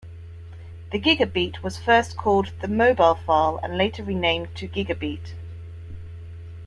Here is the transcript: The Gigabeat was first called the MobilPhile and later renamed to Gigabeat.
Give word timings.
The 0.91 0.99
Gigabeat 0.99 1.61
was 1.61 1.77
first 1.77 2.17
called 2.17 2.53
the 2.59 2.65
MobilPhile 2.67 3.59
and 3.61 3.77
later 3.77 4.03
renamed 4.03 4.55
to 4.55 4.67
Gigabeat. 4.67 5.35